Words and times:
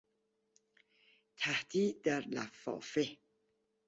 تهدید 1.37 2.01
در 2.01 2.21
لفافه 2.27 3.17